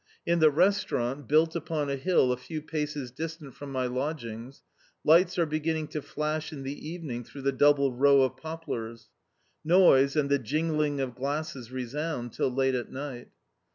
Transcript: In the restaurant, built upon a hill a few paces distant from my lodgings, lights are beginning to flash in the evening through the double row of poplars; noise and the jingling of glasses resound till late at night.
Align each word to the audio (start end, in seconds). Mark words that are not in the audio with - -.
In 0.25 0.39
the 0.39 0.49
restaurant, 0.49 1.27
built 1.27 1.55
upon 1.55 1.87
a 1.91 1.95
hill 1.95 2.31
a 2.31 2.35
few 2.37 2.59
paces 2.59 3.11
distant 3.11 3.53
from 3.53 3.71
my 3.71 3.85
lodgings, 3.85 4.63
lights 5.03 5.37
are 5.37 5.45
beginning 5.45 5.89
to 5.89 6.01
flash 6.01 6.51
in 6.51 6.63
the 6.63 6.73
evening 6.89 7.23
through 7.23 7.43
the 7.43 7.51
double 7.51 7.93
row 7.93 8.23
of 8.23 8.35
poplars; 8.35 9.09
noise 9.63 10.15
and 10.15 10.27
the 10.27 10.39
jingling 10.39 10.99
of 10.99 11.13
glasses 11.13 11.71
resound 11.71 12.33
till 12.33 12.49
late 12.51 12.73
at 12.73 12.91
night. 12.91 13.29